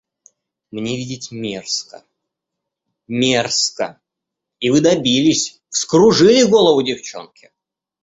[0.71, 2.03] Мне видеть мерзко,
[3.07, 4.01] мерзко,
[4.59, 7.51] и вы добились, вскружили голову девчонке.